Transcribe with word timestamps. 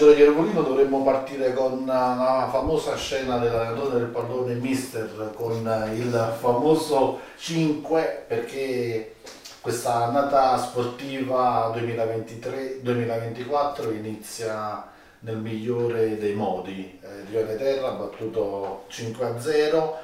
Angelo 0.00 0.16
Iervolino 0.16 0.62
dovremmo 0.62 1.02
partire 1.02 1.52
con 1.52 1.84
la 1.84 2.46
famosa 2.52 2.94
scena 2.94 3.38
dell'allenatore 3.38 3.98
del 3.98 4.06
pallone 4.06 4.54
Mister 4.54 5.32
con 5.34 5.56
il 5.92 6.36
famoso 6.38 7.18
5 7.36 8.26
perché 8.28 9.16
questa 9.60 10.04
annata 10.04 10.56
sportiva 10.56 11.74
2023-2024 11.74 13.92
inizia 13.92 14.88
nel 15.18 15.38
migliore 15.38 16.16
dei 16.16 16.34
modi. 16.34 17.00
Eh, 17.02 17.24
Lione 17.30 17.56
Terra 17.56 17.88
ha 17.88 17.94
battuto 17.94 18.84
5-0, 18.88 19.94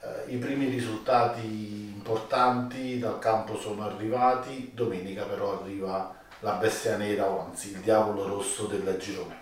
eh, 0.00 0.32
i 0.32 0.38
primi 0.38 0.70
risultati 0.70 1.92
importanti 1.94 2.98
dal 2.98 3.18
campo 3.18 3.58
sono 3.58 3.84
arrivati, 3.84 4.70
domenica 4.72 5.24
però 5.24 5.60
arriva 5.60 6.14
la 6.38 6.52
bestia 6.52 6.96
nera 6.96 7.28
o 7.28 7.40
anzi 7.40 7.72
il 7.72 7.80
diavolo 7.80 8.26
rosso 8.26 8.64
del 8.64 8.96
girone. 8.98 9.41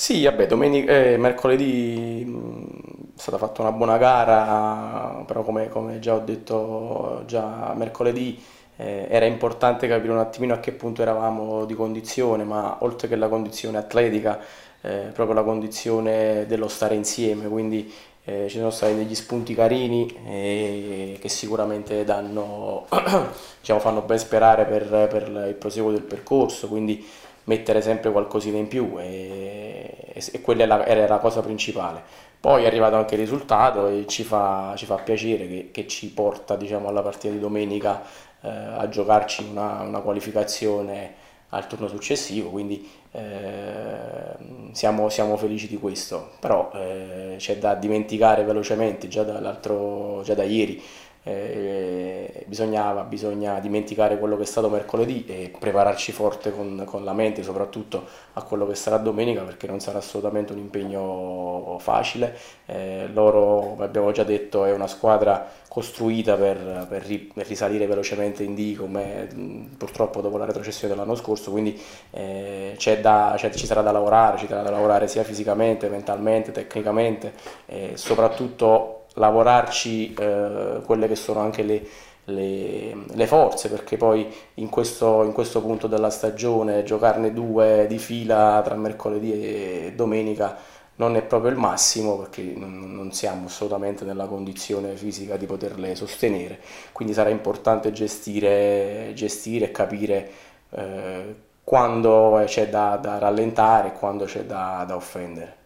Sì, 0.00 0.22
vabbè, 0.24 0.46
domenica, 0.46 0.92
eh, 0.92 1.16
mercoledì 1.16 2.22
mh, 2.24 3.16
è 3.16 3.18
stata 3.18 3.36
fatta 3.36 3.62
una 3.62 3.72
buona 3.72 3.96
gara, 3.98 5.24
però 5.26 5.42
come, 5.42 5.68
come 5.68 5.98
già 5.98 6.14
ho 6.14 6.20
detto 6.20 7.24
già 7.26 7.74
mercoledì 7.74 8.40
eh, 8.76 9.08
era 9.10 9.24
importante 9.26 9.88
capire 9.88 10.12
un 10.12 10.20
attimino 10.20 10.54
a 10.54 10.60
che 10.60 10.70
punto 10.70 11.02
eravamo 11.02 11.64
di 11.64 11.74
condizione, 11.74 12.44
ma 12.44 12.78
oltre 12.84 13.08
che 13.08 13.16
la 13.16 13.26
condizione 13.28 13.76
atletica, 13.76 14.38
eh, 14.82 15.10
proprio 15.12 15.34
la 15.34 15.42
condizione 15.42 16.46
dello 16.46 16.68
stare 16.68 16.94
insieme, 16.94 17.48
quindi 17.48 17.92
eh, 18.24 18.46
ci 18.48 18.58
sono 18.58 18.70
stati 18.70 18.94
degli 18.94 19.16
spunti 19.16 19.52
carini 19.52 20.06
eh, 20.26 21.18
che 21.20 21.28
sicuramente 21.28 22.04
danno, 22.04 22.86
diciamo, 23.58 23.80
fanno 23.80 24.02
ben 24.02 24.18
sperare 24.18 24.64
per, 24.64 25.08
per, 25.08 25.46
il 25.48 25.54
proseguo 25.54 25.90
del 25.90 26.02
percorso, 26.02 26.68
quindi 26.68 27.04
mettere 27.48 27.80
sempre 27.80 28.12
qualcosina 28.12 28.58
in 28.58 28.68
più 28.68 28.94
e, 28.98 30.12
e, 30.14 30.40
quella 30.40 30.62
era 30.64 30.76
la, 30.76 30.86
era 30.86 31.08
la, 31.08 31.18
cosa 31.18 31.40
principale. 31.40 32.02
Poi 32.38 32.62
è 32.62 32.66
arrivato 32.66 32.94
anche 32.94 33.14
il 33.14 33.20
risultato 33.20 33.88
e 33.88 34.06
ci 34.06 34.22
fa, 34.22 34.74
ci 34.76 34.86
fa 34.86 34.96
piacere 34.96 35.48
che, 35.48 35.70
che 35.72 35.86
ci 35.88 36.08
porta 36.12 36.54
diciamo, 36.54 36.88
alla 36.88 37.02
partita 37.02 37.32
di 37.32 37.40
domenica 37.40 38.02
eh, 38.42 38.48
a 38.48 38.88
giocarci 38.88 39.48
una, 39.50 39.80
una 39.80 40.00
qualificazione 40.00 41.26
al 41.50 41.66
turno 41.66 41.88
successivo, 41.88 42.50
quindi 42.50 42.86
eh, 43.12 44.70
siamo, 44.72 45.08
siamo, 45.08 45.36
felici 45.38 45.66
di 45.66 45.78
questo, 45.78 46.32
però 46.40 46.70
eh, 46.74 47.36
c'è 47.38 47.56
da 47.56 47.74
dimenticare 47.74 48.44
velocemente 48.44 49.08
già, 49.08 49.24
già 49.24 50.34
da 50.34 50.44
ieri 50.44 50.82
eh, 51.22 52.44
bisognava, 52.46 53.02
bisogna 53.02 53.58
dimenticare 53.60 54.18
quello 54.18 54.36
che 54.36 54.42
è 54.42 54.46
stato 54.46 54.68
mercoledì 54.68 55.24
e 55.26 55.52
prepararci 55.58 56.12
forte 56.12 56.52
con, 56.52 56.82
con, 56.86 57.04
la 57.04 57.12
mente, 57.12 57.42
soprattutto 57.42 58.06
a 58.34 58.42
quello 58.42 58.66
che 58.66 58.74
sarà 58.74 58.96
domenica, 58.96 59.42
perché 59.42 59.66
non 59.66 59.80
sarà 59.80 59.98
assolutamente 59.98 60.52
un 60.52 60.58
impegno 60.58 61.76
facile. 61.80 62.36
Eh, 62.66 63.08
loro, 63.12 63.70
come 63.70 63.84
abbiamo 63.84 64.10
già 64.12 64.24
detto, 64.24 64.64
è 64.64 64.72
una 64.72 64.86
squadra 64.86 65.46
costruita 65.68 66.34
per, 66.36 66.86
per, 66.88 67.04
per 67.34 67.46
risalire 67.46 67.86
velocemente 67.86 68.42
in 68.42 68.54
D, 68.54 68.76
come 68.76 69.28
purtroppo 69.76 70.20
dopo 70.20 70.38
la 70.38 70.46
retrocessione 70.46 70.92
dell'anno 70.92 71.14
scorso, 71.14 71.50
quindi 71.50 71.78
eh, 72.10 72.76
da, 73.00 73.36
ci 73.54 73.66
sarà 73.66 73.82
da 73.82 73.92
lavorare, 73.92 74.38
ci 74.38 74.46
sarà 74.46 74.62
da 74.62 74.70
lavorare 74.70 75.08
sia 75.08 75.22
fisicamente, 75.22 75.88
mentalmente, 75.88 76.52
tecnicamente, 76.52 77.34
e 77.66 77.92
soprattutto 77.96 78.97
lavorarci 79.18 80.14
eh, 80.14 80.80
quelle 80.84 81.08
che 81.08 81.16
sono 81.16 81.40
anche 81.40 81.62
le, 81.62 81.86
le, 82.24 82.96
le, 83.06 83.26
forze, 83.26 83.68
perché 83.68 83.96
poi 83.96 84.26
in 84.54 84.68
questo, 84.68 85.22
in 85.24 85.32
questo 85.32 85.60
punto 85.60 85.86
della 85.86 86.10
stagione 86.10 86.84
giocarne 86.84 87.32
due 87.32 87.86
di 87.88 87.98
fila 87.98 88.60
tra 88.64 88.74
mercoledì 88.76 89.32
e 89.32 89.92
domenica 89.94 90.56
non 90.96 91.16
è 91.16 91.22
proprio 91.22 91.50
il 91.50 91.56
massimo 91.56 92.18
perché 92.18 92.42
non, 92.42 93.10
siamo 93.12 93.46
assolutamente 93.46 94.04
nella 94.04 94.26
condizione 94.26 94.96
fisica 94.96 95.36
di 95.36 95.46
poterle 95.46 95.94
sostenere, 95.94 96.60
quindi 96.92 97.14
sarà 97.14 97.30
importante 97.30 97.92
gestire, 97.92 99.12
gestire 99.14 99.66
e 99.66 99.70
capire 99.70 100.30
eh, 100.70 101.34
quando 101.62 102.42
c'è 102.46 102.68
da, 102.68 102.96
da, 102.96 103.18
rallentare 103.18 103.88
e 103.88 103.92
quando 103.92 104.24
c'è 104.24 104.44
da, 104.44 104.84
da 104.86 104.96
offendere. 104.96 105.57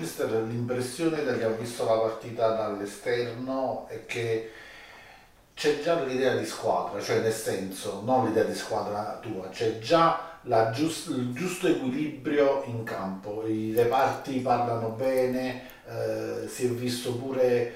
Mister, 0.00 0.30
l'impressione 0.48 1.22
da 1.22 1.36
chi 1.36 1.42
ha 1.42 1.50
visto 1.50 1.84
la 1.84 1.98
partita 1.98 2.54
dall'esterno 2.54 3.86
è 3.88 4.06
che 4.06 4.50
c'è 5.52 5.82
già 5.82 6.02
l'idea 6.02 6.36
di 6.36 6.46
squadra, 6.46 6.98
cioè 7.02 7.20
nel 7.20 7.34
senso, 7.34 8.00
non 8.02 8.24
l'idea 8.24 8.44
di 8.44 8.54
squadra 8.54 9.18
tua, 9.20 9.50
c'è 9.50 9.78
già 9.78 10.38
giust, 10.72 11.08
il 11.08 11.34
giusto 11.34 11.66
equilibrio 11.66 12.62
in 12.64 12.82
campo, 12.82 13.46
i 13.46 13.74
reparti 13.74 14.38
parlano 14.38 14.88
bene, 14.88 15.64
eh, 15.86 16.48
si 16.48 16.64
è 16.64 16.68
visto 16.70 17.14
pure 17.16 17.42
eh, 17.42 17.74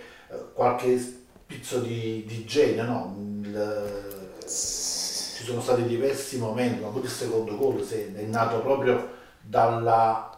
qualche 0.54 0.98
spizzo 0.98 1.80
di, 1.80 2.24
di 2.26 2.46
genio, 2.46 2.84
no? 2.84 3.16
Il, 3.18 4.32
ci 4.46 5.44
sono 5.44 5.60
stati 5.60 5.82
diversi 5.82 6.38
momenti, 6.38 6.80
ma 6.80 6.88
pure 6.88 7.04
il 7.04 7.10
secondo 7.10 7.54
gol 7.58 7.86
è 7.86 8.22
nato 8.22 8.60
proprio 8.60 9.10
dalla 9.42 10.34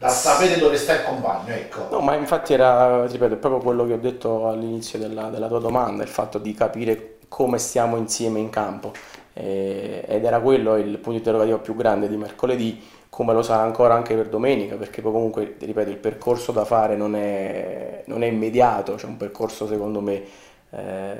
da 0.00 0.08
sapere 0.08 0.56
dove 0.56 0.78
sta 0.78 0.94
il 0.94 1.02
compagno, 1.04 1.52
ecco. 1.52 1.88
No, 1.90 2.00
ma 2.00 2.14
infatti 2.14 2.54
era, 2.54 3.04
ripeto, 3.04 3.36
proprio 3.36 3.60
quello 3.60 3.86
che 3.86 3.92
ho 3.92 3.98
detto 3.98 4.48
all'inizio 4.48 4.98
della, 4.98 5.28
della 5.28 5.46
tua 5.46 5.58
domanda, 5.58 6.02
il 6.02 6.08
fatto 6.08 6.38
di 6.38 6.54
capire 6.54 7.18
come 7.28 7.58
stiamo 7.58 7.98
insieme 7.98 8.38
in 8.38 8.48
campo. 8.48 8.92
Eh, 9.34 10.02
ed 10.08 10.24
era 10.24 10.40
quello 10.40 10.76
il 10.76 10.96
punto 10.96 11.18
interrogativo 11.18 11.58
più 11.58 11.76
grande 11.76 12.08
di 12.08 12.16
mercoledì, 12.16 12.82
come 13.10 13.34
lo 13.34 13.42
sarà 13.42 13.60
ancora 13.60 13.92
anche 13.92 14.14
per 14.14 14.28
domenica, 14.28 14.76
perché 14.76 15.02
poi 15.02 15.12
comunque, 15.12 15.56
ripeto, 15.58 15.90
il 15.90 15.98
percorso 15.98 16.50
da 16.50 16.64
fare 16.64 16.96
non 16.96 17.14
è, 17.14 18.02
non 18.06 18.22
è 18.22 18.26
immediato, 18.26 18.94
c'è 18.94 19.04
un 19.04 19.18
percorso 19.18 19.66
secondo 19.66 20.00
me 20.00 20.22
eh, 20.70 21.16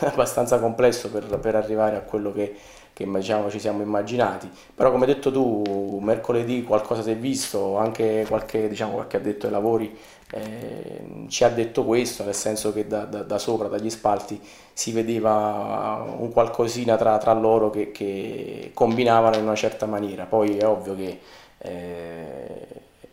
abbastanza 0.06 0.58
complesso 0.58 1.10
per, 1.10 1.24
per 1.38 1.54
arrivare 1.54 1.96
a 1.96 2.00
quello 2.00 2.32
che 2.32 2.56
che 3.00 3.10
diciamo, 3.10 3.50
ci 3.50 3.58
siamo 3.58 3.82
immaginati. 3.82 4.50
Però 4.74 4.90
come 4.90 5.06
hai 5.06 5.14
detto 5.14 5.32
tu, 5.32 5.98
mercoledì 6.02 6.62
qualcosa 6.62 7.02
si 7.02 7.10
è 7.10 7.16
visto, 7.16 7.78
anche 7.78 8.26
qualche, 8.28 8.68
diciamo, 8.68 8.92
qualche 8.92 9.16
addetto 9.16 9.46
ai 9.46 9.52
lavori 9.52 9.96
eh, 10.32 11.24
ci 11.28 11.44
ha 11.44 11.48
detto 11.48 11.84
questo, 11.84 12.24
nel 12.24 12.34
senso 12.34 12.72
che 12.72 12.86
da, 12.86 13.04
da, 13.04 13.22
da, 13.22 13.38
sopra, 13.38 13.68
dagli 13.68 13.90
spalti, 13.90 14.40
si 14.72 14.92
vedeva 14.92 16.04
un 16.18 16.30
qualcosina 16.30 16.96
tra, 16.96 17.16
tra 17.18 17.32
loro 17.32 17.70
che, 17.70 17.90
che, 17.90 18.70
combinavano 18.74 19.36
in 19.36 19.44
una 19.44 19.54
certa 19.54 19.86
maniera. 19.86 20.24
Poi 20.24 20.58
è 20.58 20.66
ovvio 20.66 20.94
che 20.94 21.20
eh, 21.58 22.66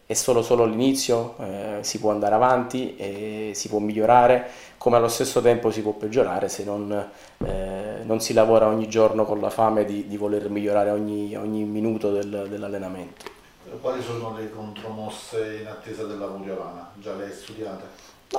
è 0.05 0.13
solo, 0.13 0.41
solo 0.41 0.65
l'inizio, 0.65 1.35
eh, 1.39 1.66
si 1.87 1.99
può 1.99 2.11
andare 2.11 2.35
avanti, 2.35 2.95
e 2.95 3.51
si 3.55 3.67
può 3.69 3.79
migliorare, 3.79 4.47
come 4.77 4.97
allo 4.97 5.07
stesso 5.07 5.41
tempo 5.41 5.71
si 5.71 5.81
può 5.81 5.93
peggiorare 5.93 6.49
se 6.49 6.63
non, 6.63 7.09
eh, 7.45 8.03
non 8.03 8.19
si 8.19 8.33
lavora 8.33 8.67
ogni 8.67 8.87
giorno 8.87 9.25
con 9.25 9.39
la 9.39 9.49
fame 9.49 9.85
di, 9.85 10.07
di 10.07 10.17
voler 10.17 10.49
migliorare 10.49 10.91
ogni, 10.91 11.35
ogni 11.35 11.63
minuto 11.63 12.11
del, 12.11 12.47
dell'allenamento. 12.49 13.25
Quali 13.81 14.01
sono 14.01 14.35
le 14.37 14.49
contromosse 14.51 15.57
in 15.61 15.67
attesa 15.67 16.03
della 16.03 16.27
Curiolana? 16.27 16.91
Già 16.95 17.13
le 17.15 17.25
hai 17.25 17.31
studiate? 17.33 17.83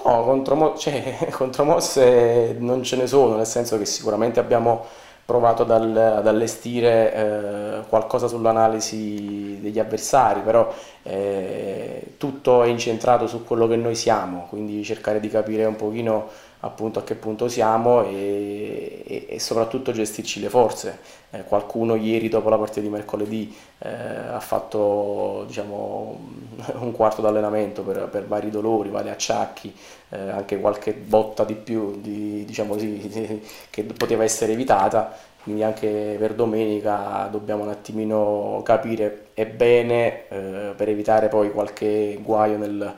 No, 0.04 0.22
contromo- 0.22 0.76
cioè, 0.78 1.28
contromosse 1.30 2.56
non 2.58 2.82
ce 2.82 2.96
ne 2.96 3.06
sono, 3.06 3.36
nel 3.36 3.46
senso 3.46 3.78
che 3.78 3.84
sicuramente 3.84 4.40
abbiamo 4.40 4.86
provato 5.28 5.62
dal, 5.62 5.94
ad 5.94 6.26
allestire 6.26 7.12
eh, 7.12 7.80
qualcosa 7.86 8.28
sull'analisi 8.28 9.58
degli 9.60 9.78
avversari, 9.78 10.40
però 10.40 10.72
eh, 11.02 12.14
tutto 12.16 12.62
è 12.62 12.68
incentrato 12.68 13.26
su 13.26 13.44
quello 13.44 13.66
che 13.66 13.76
noi 13.76 13.94
siamo, 13.94 14.46
quindi 14.48 14.82
cercare 14.82 15.20
di 15.20 15.28
capire 15.28 15.66
un 15.66 15.76
pochino 15.76 16.30
appunto 16.60 16.98
a 16.98 17.04
che 17.04 17.14
punto 17.14 17.48
siamo 17.48 18.02
e, 18.04 19.02
e, 19.06 19.26
e 19.28 19.38
soprattutto 19.38 19.92
gestirci 19.92 20.40
le 20.40 20.48
forze. 20.48 20.98
Eh, 21.30 21.44
qualcuno 21.44 21.94
ieri 21.94 22.28
dopo 22.28 22.48
la 22.48 22.56
partita 22.56 22.80
di 22.80 22.88
mercoledì 22.88 23.54
eh, 23.78 23.88
ha 23.88 24.40
fatto 24.40 25.44
diciamo, 25.46 26.18
un 26.80 26.92
quarto 26.92 27.22
d'allenamento 27.22 27.82
per, 27.82 28.08
per, 28.08 28.26
vari 28.26 28.50
dolori, 28.50 28.88
vari 28.88 29.10
acciacchi, 29.10 29.74
eh, 30.10 30.18
anche 30.18 30.58
qualche 30.60 30.94
botta 30.94 31.44
di 31.44 31.54
più 31.54 32.00
di, 32.00 32.44
diciamo 32.44 32.74
così, 32.74 33.42
che 33.70 33.84
poteva 33.84 34.24
essere 34.24 34.52
evitata 34.52 35.16
quindi 35.48 35.64
anche 35.64 36.16
per 36.18 36.34
domenica 36.34 37.26
dobbiamo 37.30 37.62
un 37.62 37.70
attimino 37.70 38.60
capire 38.64 39.28
e 39.32 39.46
bene 39.46 40.28
eh, 40.28 40.74
per 40.76 40.90
evitare 40.90 41.28
poi 41.28 41.50
qualche 41.50 42.18
guaio 42.20 42.58
nel, 42.58 42.94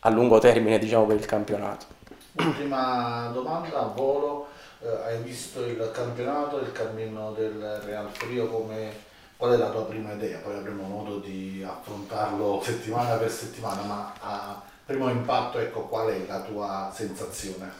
a 0.00 0.10
lungo 0.10 0.38
termine 0.38 0.78
diciamo, 0.78 1.04
per 1.04 1.16
il 1.16 1.26
campionato. 1.26 1.86
Ultima 2.34 3.30
domanda 3.32 3.80
a 3.80 3.84
volo, 3.84 4.48
eh, 4.80 4.88
hai 4.88 5.22
visto 5.22 5.64
il 5.66 5.90
campionato, 5.92 6.58
il 6.60 6.72
cammino 6.72 7.32
del 7.32 7.60
Real 7.84 8.08
Frio 8.10 8.48
come 8.48 8.90
qual 9.36 9.52
è 9.52 9.56
la 9.58 9.68
tua 9.68 9.84
prima 9.84 10.12
idea? 10.12 10.38
Poi 10.38 10.56
avremo 10.56 10.84
modo 10.84 11.18
di 11.18 11.62
affrontarlo 11.66 12.62
settimana 12.64 13.16
per 13.16 13.30
settimana, 13.30 13.82
ma 13.82 14.12
a 14.20 14.62
primo 14.86 15.10
impatto 15.10 15.58
ecco 15.58 15.82
qual 15.82 16.08
è 16.08 16.26
la 16.26 16.40
tua 16.40 16.90
sensazione? 16.94 17.70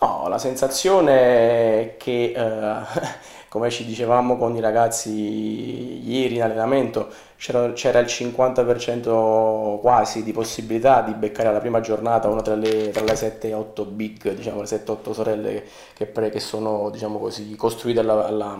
No, 0.00 0.28
la 0.28 0.38
sensazione 0.38 1.96
che, 1.98 2.32
eh, 2.36 2.80
come 3.48 3.68
ci 3.70 3.84
dicevamo 3.84 4.36
con 4.36 4.54
i 4.54 4.60
ragazzi 4.60 6.08
ieri 6.08 6.36
in 6.36 6.42
allenamento, 6.42 7.08
c'era, 7.36 7.64
il 7.66 7.74
50% 8.06 9.80
quasi 9.80 10.22
di 10.22 10.32
possibilità 10.32 11.02
di 11.02 11.14
beccare 11.14 11.52
la 11.52 11.58
prima 11.58 11.80
giornata 11.80 12.28
una 12.28 12.42
tra 12.42 12.54
le, 12.54 12.90
tra 12.90 13.02
le 13.02 13.12
7-8 13.12 13.86
big, 13.88 14.34
diciamo 14.34 14.60
le 14.60 14.66
7-8 14.68 15.12
sorelle 15.12 15.64
che, 15.94 16.06
pre, 16.06 16.30
che 16.30 16.40
sono 16.40 16.90
diciamo 16.90 17.18
così, 17.18 17.56
costruite 17.56 17.98
alla, 17.98 18.26
alla, 18.26 18.56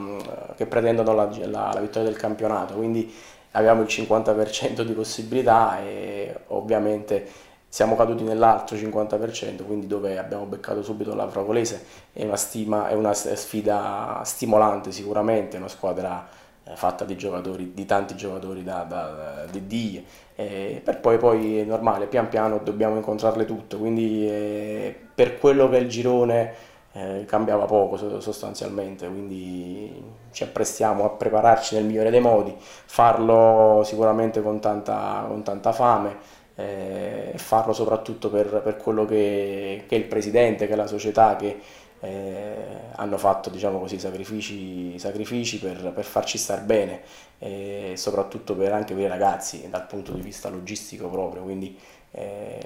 che 0.57 0.67
pretendono 0.67 1.15
la, 1.15 1.29
la, 1.47 1.71
la 1.73 1.81
vittoria 1.81 2.09
del 2.09 2.19
campionato. 2.19 2.75
Quindi 2.75 3.15
avevamo 3.53 3.83
il 3.83 3.89
50% 3.89 4.83
di 4.83 4.93
possibilità 4.93 5.81
e 5.81 6.35
ovviamente 6.49 7.47
siamo 7.69 7.97
caduti 7.97 8.25
nell'altro 8.25 8.77
50%, 8.77 9.65
quindi 9.65 9.87
dove 9.87 10.19
abbiamo 10.19 10.45
beccato 10.47 10.83
subito 10.83 11.15
la 11.15 11.29
Fravolese 11.29 11.85
è 12.13 12.25
una, 12.25 12.37
stima, 12.37 12.89
è 12.89 12.95
una 12.95 13.13
sfida 13.13 14.23
stimolante 14.25 14.91
sicuramente, 14.91 15.59
una 15.59 15.69
squadra 15.69 16.27
eh, 16.65 16.75
fatta 16.77 17.05
di 17.05 17.17
giocatori, 17.17 17.75
di 17.75 17.85
tanti 17.85 18.17
giocatori 18.17 18.65
da, 18.65 18.85
da, 18.85 19.45
di 19.51 19.67
D, 19.67 20.03
eh, 20.35 20.81
per 20.83 20.99
poi, 21.01 21.19
poi 21.19 21.59
è 21.59 21.65
normale, 21.65 22.07
pian 22.07 22.29
piano 22.29 22.59
dobbiamo 22.59 22.97
incontrarle 22.97 23.45
tutte, 23.45 23.77
quindi 23.77 24.27
eh, 24.27 24.99
per 25.15 25.39
quello 25.39 25.69
che 25.69 25.77
è 25.77 25.81
il 25.81 25.89
girone 25.89 26.55
eh, 26.93 27.25
cambiava 27.27 27.67
poco 27.67 28.21
sostanzialmente, 28.21 29.07
quindi 29.07 30.03
ci 30.31 30.43
apprestiamo 30.43 31.05
a 31.05 31.11
prepararci 31.11 31.75
nel 31.75 31.85
migliore 31.85 32.11
dei 32.11 32.21
modi, 32.21 32.55
farlo 32.59 33.83
sicuramente 33.85 34.41
con 34.41 34.59
tanta, 34.59 35.27
con 35.29 35.43
tanta 35.43 35.73
fame 35.73 36.17
eh, 36.59 37.31
e 37.33 37.39
farlo 37.39 37.73
soprattutto 37.73 38.31
per, 38.31 38.61
per 38.65 38.77
quello 38.77 39.05
che, 39.05 39.85
che, 39.87 39.95
è 39.95 39.99
il 39.99 40.07
presidente, 40.07 40.67
che 40.67 40.73
è 40.73 40.77
la 40.77 40.89
società, 40.89 41.37
che 41.37 41.61
eh, 42.01 42.55
hanno 42.97 43.17
fatto 43.17 43.49
diciamo 43.49 43.79
così, 43.79 44.01
sacrifici, 44.01 44.99
sacrifici 44.99 45.61
per, 45.61 45.93
per, 45.95 46.05
farci 46.05 46.37
star 46.37 46.63
bene 46.63 47.03
e 47.39 47.93
soprattutto 47.97 48.57
per, 48.57 48.73
anche 48.73 48.95
per 48.95 49.05
i 49.05 49.09
ragazzi 49.09 49.69
dal 49.71 49.87
punto 49.87 50.11
di 50.13 50.21
vista 50.21 50.49
logistico 50.49 51.09
proprio. 51.09 51.43
Quindi, 51.43 51.79
eh, 52.11 52.59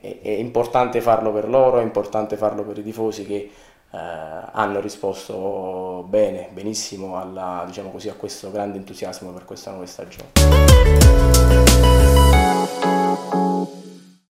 è, 0.00 0.18
è, 0.20 0.30
importante 0.30 1.00
farlo 1.00 1.32
per 1.32 1.48
loro, 1.48 1.80
è 1.80 1.82
importante 1.82 2.36
farlo 2.36 2.64
per 2.64 2.76
i 2.76 2.82
tifosi 2.82 3.24
che 3.24 3.50
eh, 3.90 3.98
hanno 3.98 4.80
risposto 4.80 6.04
bene, 6.06 6.50
benissimo 6.52 7.18
alla, 7.18 7.64
diciamo 7.66 7.90
così, 7.90 8.10
a 8.10 8.14
questo 8.14 8.50
grande 8.50 8.76
entusiasmo 8.76 9.30
per 9.30 9.46
questa 9.46 9.70
nuova 9.70 9.86
stagione. 9.86 11.95